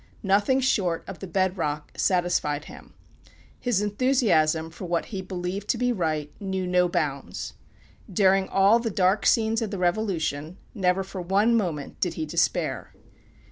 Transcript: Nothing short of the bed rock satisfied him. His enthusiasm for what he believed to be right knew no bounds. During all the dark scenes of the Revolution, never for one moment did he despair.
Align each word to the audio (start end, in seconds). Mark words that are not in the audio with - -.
Nothing 0.23 0.61
short 0.61 1.03
of 1.07 1.19
the 1.19 1.27
bed 1.27 1.57
rock 1.59 1.91
satisfied 1.95 2.65
him. 2.65 2.95
His 3.59 3.83
enthusiasm 3.83 4.71
for 4.71 4.85
what 4.85 5.05
he 5.13 5.21
believed 5.21 5.67
to 5.67 5.77
be 5.77 5.91
right 5.91 6.31
knew 6.39 6.65
no 6.65 6.89
bounds. 6.89 7.53
During 8.11 8.49
all 8.49 8.79
the 8.79 8.89
dark 8.89 9.27
scenes 9.27 9.61
of 9.61 9.69
the 9.69 9.77
Revolution, 9.77 10.57
never 10.73 11.03
for 11.03 11.21
one 11.21 11.55
moment 11.55 11.99
did 11.99 12.15
he 12.15 12.25
despair. 12.25 12.93